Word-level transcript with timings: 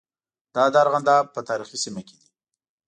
دا 0.55 0.63
د 0.73 0.75
ارغنداب 0.83 1.25
په 1.35 1.39
تاریخي 1.49 1.77
سیمه 1.83 2.01
کې 2.07 2.15
دي. 2.21 2.27